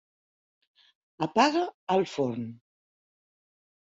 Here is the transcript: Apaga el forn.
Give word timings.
Apaga 1.25 1.61
el 1.95 2.05
forn. 2.13 2.49